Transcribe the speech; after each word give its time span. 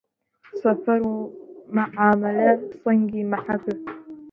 سەفەر 0.61 0.99
و 1.09 1.13
معامەلە 1.75 2.51
سەنگی 2.81 3.29
مەحەکە 3.31 3.73